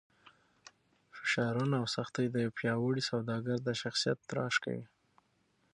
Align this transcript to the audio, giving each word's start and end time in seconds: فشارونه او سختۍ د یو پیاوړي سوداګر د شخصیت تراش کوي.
فشارونه 1.15 1.75
او 1.81 1.85
سختۍ 1.95 2.25
د 2.31 2.35
یو 2.45 2.51
پیاوړي 2.59 3.03
سوداګر 3.11 3.57
د 3.63 3.69
شخصیت 3.81 4.19
تراش 4.29 4.55
کوي. 4.65 4.85